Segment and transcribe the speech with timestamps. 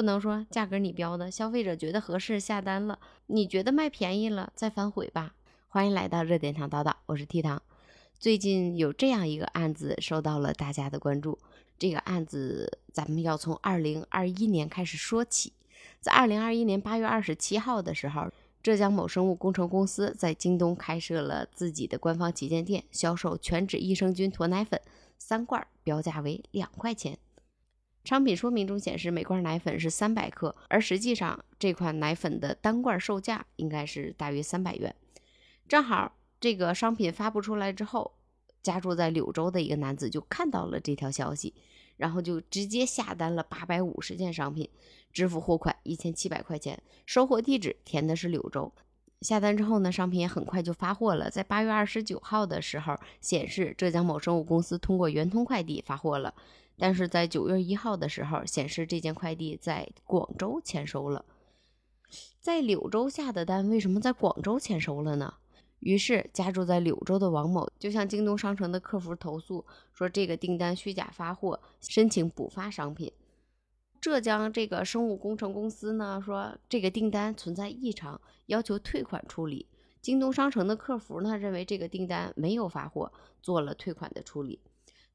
[0.00, 5.34] 不能说价格你标的，消费者觉得合适下单了，你觉得卖便宜了再反悔吧。
[5.68, 7.60] 欢迎来到热点糖叨叨，我是 T 糖。
[8.18, 11.38] 最近有这样一个案子受到了大家的关注，
[11.78, 15.52] 这个案子咱们要从二零二一年开始说起。
[16.00, 18.32] 在二零二一年八月二十七号的时候，
[18.62, 24.80] 浙江某生物工程公司在京东开设了自己的官方旗舰店，销售全脂益生菌驼奶粉
[25.18, 27.18] 三罐，标价为两块钱。
[28.10, 34.92] 商品说明中显示每罐奶粉是三百克，而实际上这款奶粉的单罐售价应该是大约三百元。
[35.68, 38.14] 正好这个商品发布出来之后，
[38.64, 41.54] 家住在柳州的一个男子就看到了这条消息，
[41.98, 44.68] 然后就直接下单了八百五十件商品，
[45.12, 48.72] 支付货款一千七百块钱，收货地址填的是柳州。
[49.20, 56.34] 下单之后呢，商品也很快就发货了，在八月二十九号的时候显示浙江某生物公司通过圆通快递发货了，
[56.80, 61.22] 但是在九月一号的时候显示这件快递在广州签收了，
[62.40, 65.34] 在柳州下的单为什么在广州签收了呢？
[65.80, 73.12] 于是，家住在柳州的王某就向京东商城的客服投诉，说这个订单虚假发货，申请补发商品。
[74.00, 79.66] 浙江这个生物工程公司呢，说这个订单存在异常，要求退款处理。
[80.00, 84.58] 京东商城的客服呢，认为这个订单没有发货，做了退款的处理。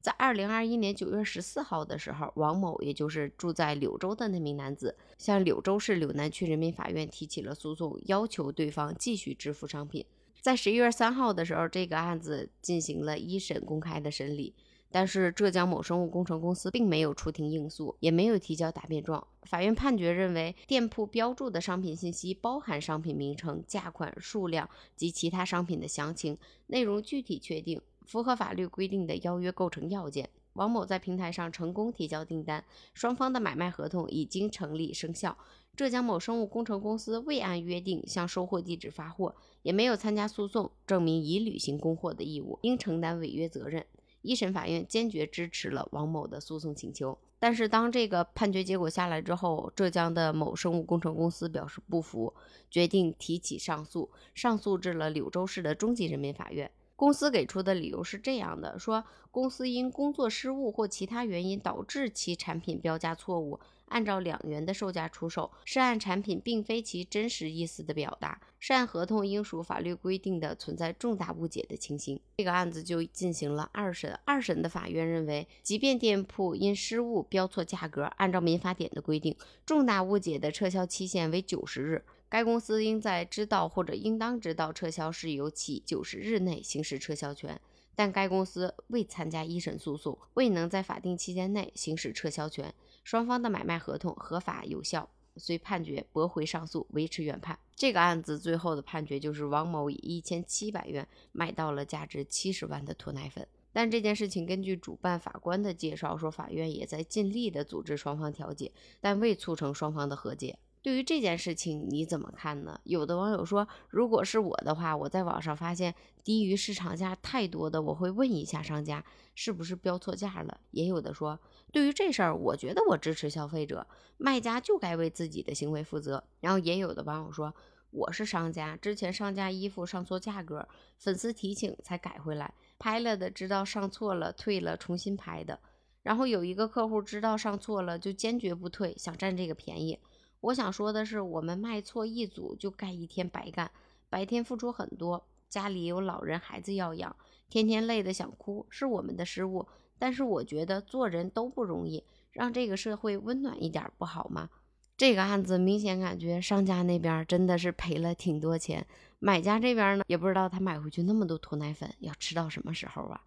[0.00, 10.04] 在二零二一年九月十四号的时候，王某也就是住在柳州的那名男子，向柳州市柳南区人民法院提起了诉讼，要求对方继续支付商品。
[10.40, 14.54] 在十一月三号的时候，这个案子进行了一审公开的审理，
[14.92, 19.26] 但是浙江某生物工程公司并没有出庭应诉，也没有提交答辩状。
[19.42, 30.30] 法院判决认为，店铺标注的商品信息包含商品名称、价款、数量及其他商品的详情，内容具体确定，符合法律规定的邀约构成要件。
[30.54, 35.36] 王某在平台上成功提交订单，双方的买卖合同已经成立生效。
[35.76, 43.84] 浙江某生物工程公司未按约定向收货地址发货，也没有参加诉讼，证明已履行供货的义务，应承担违约责任。
[44.22, 47.18] 一审法院坚决支持了王某的诉讼请求。
[47.38, 52.32] 但是当这个判决结果下来之后，浙江的某生物工程公司表示不服，
[52.70, 56.70] 决定提起上诉，上诉至了柳州市的中级人民法院。
[56.96, 72.18] 公司给出的理由是这样的：说公司因工作失误或其他原因导致其产品标价错误，按照两元的售价出售，涉案产品并非其真实意思的表达，涉案合同应属法律规定的存在重大误解的情形。
[72.38, 74.18] 这个案子就进行了二审。
[74.24, 79.36] 二审的法院认为，即便店铺因失误标错价格，按照民法典的规定，
[79.66, 82.02] 重大误解的撤销期限为九十日。
[82.28, 87.60] 该公司应在知道或者应当知道撤销事由起九十日内行使撤销权，
[87.94, 97.58] 但该公司未参加一审诉讼，未能在法定期间内行使撤销权，双方的买卖合同合法有效，遂判决驳回上诉，维持原判。
[97.76, 103.46] 这个案子最后的判决就是王某以一千七百元买到了价值七十万的脱奶粉。
[103.72, 110.58] 但这件事情根据主办法官的介绍说，法院也在尽力的组织双方调解，但未促成双方的和解。
[110.86, 112.80] 对于这件事情你怎么看呢？
[112.84, 115.92] 有的网友说，如果是我的话，我在网上发现
[116.22, 119.04] 低于市场价太多的，我会问一下商家
[119.34, 120.60] 是不是标错价了。
[120.70, 121.40] 也有的说，
[121.72, 123.84] 对于这事儿，我觉得我支持消费者，
[124.16, 126.22] 卖家就该为自己的行为负责。
[126.38, 127.52] 然后也有的网友说，
[127.90, 130.68] 我是商家，之前上架衣服上错价格，
[130.98, 135.58] 粉丝提醒才改回来，拍了的知道上错了退了重新拍的。
[136.04, 139.98] 然后有一个客户知道上错了就坚决不退，想占这个便宜。
[140.46, 143.68] 我想说的是，我们卖错一组就干一天白干，
[144.08, 147.16] 白天付出很多，家里有老人孩子要养，
[147.48, 149.66] 天天累得想哭，是我们的失误。
[149.98, 154.48] 但是我觉得做人都不容易，让这个社会温暖一点不好吗？
[154.96, 158.86] 这个案子明显感觉商家那边真的是赔了挺多钱，
[159.18, 163.20] 买家这边呢也不知道他买回去那么多驼奶粉要吃到什么时候啊。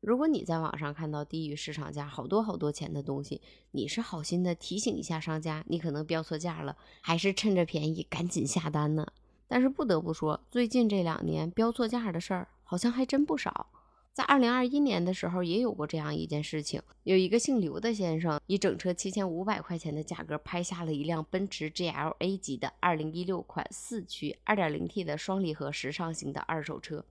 [0.00, 9.06] 如果你在网上看到低于市场价好多好多钱的东西，你是好心的提醒一下商家，你可能标错价了，还是趁着便宜赶紧下单呢？
[9.46, 13.66] 但是不得不说，最近这两年标错价的事儿好像还真不少。
[14.14, 27.04] 在二零二一年的时候，也有过这样一件事情，有一个姓刘的先生以整车七千五百块钱的价格拍下了一辆奔驰 GLA 级的二零一六款四驱二点零 T 的双离合时尚型的二手车。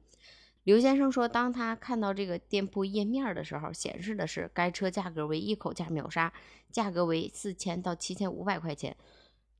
[0.69, 6.31] 刘先生说，当他看到这个店铺页面的时候，显示的是该车价格为一口价秒杀，
[6.71, 8.95] 价格为四千到七千五百块钱。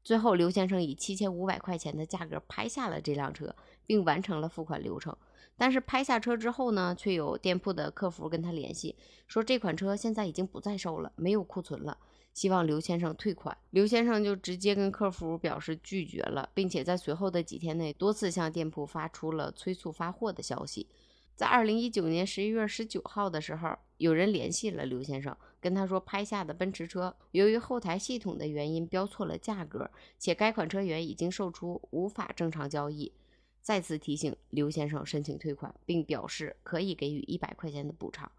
[0.03, 3.55] 最后，刘先生以七千五百块钱的价格拍下了这辆车，
[3.87, 5.17] 并完成了付款流程。
[5.57, 8.95] 但是拍下车之后呢，却有店铺的客服跟他联系，
[9.25, 11.97] 说这款车现在已经不再售了，没有库存了。
[12.33, 13.57] 希望刘先生退款。
[13.71, 20.87] 刘先生就直接跟客服表示拒绝了，并且在随后的几天内多次向店铺发出了催促发货的消息。
[21.35, 33.13] 在二零一九年十一月十九号的时候，有人联系了刘先生，跟他说拍下的奔驰车由于后台系统的原因标错了价格，且该款车源已经售出，无法正常交易。
[33.61, 38.29] 再次提醒刘先生申请退款，并表示可以给予一百块钱的补偿。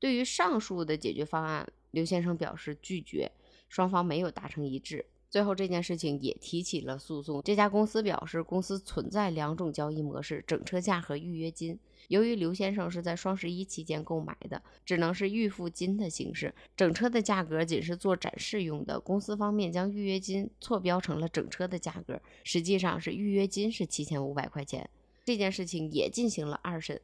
[0.00, 3.30] 对于上述的解决方案，刘先生表示拒绝，
[3.68, 5.06] 双方没有达成一致。
[5.28, 7.40] 最后这件事情也提起了诉讼。
[7.44, 11.78] 这家公司表示，公司存在两种交易模式：整车价和预约金。
[12.08, 18.98] 由于刘先生是在双十一期间购买的，只能是预付金的形式，整车的价格仅是做展示用的。
[18.98, 24.90] 公司方面将预约金错标成了整车的价格，实际上是预约金是七千五百块钱。
[25.24, 27.00] 这件事情也进行了二审。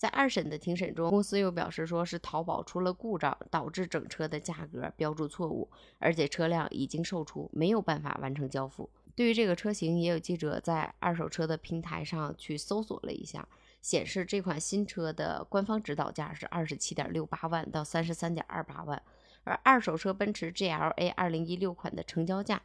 [0.00, 5.68] 在二审的庭审中，公司又表示说是淘宝出了故障，导致整车的价格标注错误，
[5.98, 8.88] 而且车辆已经售出，没有办法完成交付。
[9.14, 13.46] 对于这个车型，也有记者在二手车的平台上去搜索了一下，
[13.82, 19.02] 显示这款新车的官方指导价是二十七点六八万到三十三点二八万，
[19.44, 22.62] 而二手车奔驰 GLA 二零一六款的成交价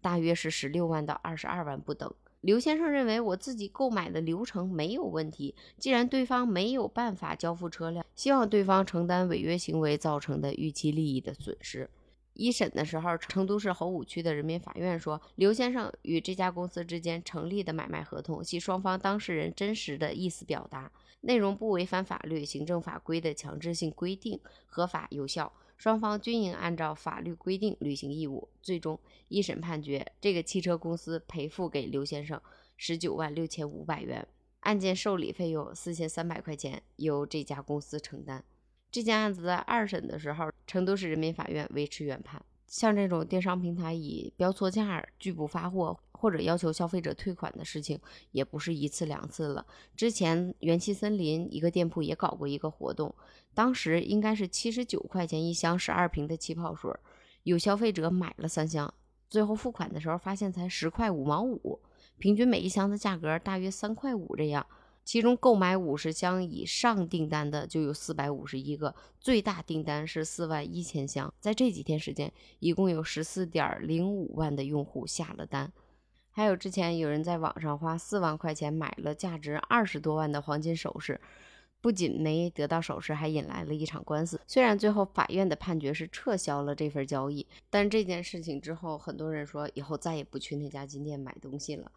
[0.00, 2.14] 大约是十六万到二十二万不等。
[2.46, 5.52] 刘先生认为，我自己购买的流程没有问题。
[5.78, 11.90] 既然对方没有办法交付车辆，希望对方承担违约行为造成的预期利益的损失。
[12.34, 24.38] 一审的时候，成都市侯武区的人民法院说，刘先生与这家公司之间成立的买卖合同系双方当事人真实的意思表达，内容不违反法律、行政法规的强制性规定，
[24.68, 25.52] 合法有效。
[25.76, 28.48] 双方均应按照法律规定履行义务。
[28.62, 32.40] 最终，一审判决这个汽车公司赔付给刘先生
[32.76, 34.26] 十九万六千五百元，
[34.60, 38.44] 案件受理费用四千三百块钱由这家公司承担。
[38.90, 42.42] 这件案子在二审的时候，成都市人民法院维持原判。
[42.66, 45.98] 像这种电商平台以标错价拒不发货。
[46.16, 48.00] 或者要求消费者退款的事情
[48.32, 49.66] 也不是一次两次了。
[49.94, 53.14] 之前元气森林一个店铺也搞过一个活动，
[53.54, 56.90] 当时应该是七十九块钱一箱十二瓶的气泡水，
[57.42, 58.92] 有消费者买了三箱，
[59.28, 61.80] 最后付款的时候发现才十块五毛五，
[62.18, 64.66] 平均每一箱的价格大约三块五这样。
[65.04, 71.32] 其中购买五十箱以上订单的就有四百五十一个，最大订单是四万一千箱。
[71.38, 75.72] 在这几天时间，一共有十四点零五万的用户下了单。
[76.36, 81.18] 还有之前有人在网上花四万块钱买了价值二十多万的黄金首饰，
[81.80, 84.38] 不仅没得到首饰，还引来了一场官司。
[84.46, 91.90] 虽然最后法院的判决是撤销了这份交易，但这件事情之后，很多人说以后再也不去那家金店买东西了。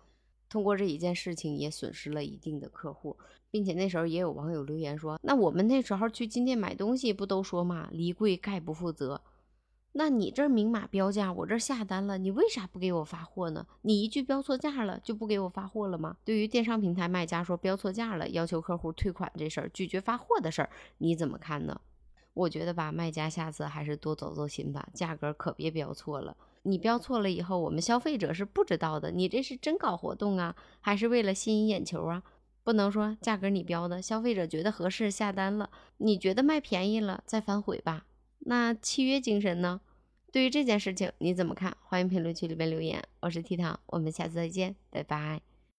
[0.48, 3.18] 通过这一件事情，也损失了一定的客户，
[3.52, 9.20] 并且那时候也有网友留言说：“那我们那时候去金店买东西，不都说嘛，离柜概不负责。”
[9.94, 13.66] 那你这明码标价，我这下单了，你为啥不给我发货呢？
[13.82, 16.16] 你一句标错价了，就不给我发货了吗？
[16.24, 20.70] 对于电商平台卖家说标错价了，要求客户退款这事儿，拒绝发货的事儿，
[21.00, 21.82] 你怎么看呢？
[22.36, 26.38] 我觉得吧，卖家下次还是多走走心吧，价格可别标错了。
[26.62, 32.22] 你标错了以后，我们消费者是不知道的，你这是真搞活动啊，还是为了吸引眼球啊？
[32.64, 38.06] 不能说价格你标的，消费者觉得合适下单了，你觉得卖便宜了再反悔吧。
[38.50, 39.80] 那契约精神呢？
[40.32, 41.78] 对于这件事情你怎么看？
[41.84, 43.00] 欢迎评论区里面留言。
[43.20, 45.49] 我是 T 糖，我们下次再见，拜拜。